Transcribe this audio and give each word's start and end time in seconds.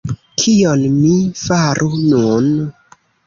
Kion 0.43 0.85
mi 0.93 1.11
faru 1.43 1.91
nun? 2.09 2.49